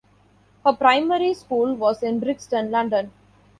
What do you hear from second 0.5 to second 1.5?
Her primary